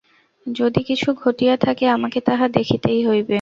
যদি 0.45 0.81
কিছু 0.83 1.07
ঘটিয়া 1.21 1.55
থাকে, 1.57 1.85
আমাকে 1.87 2.19
তাহা 2.21 2.45
দেখিতেই 2.49 3.01
হইবে। 3.07 3.29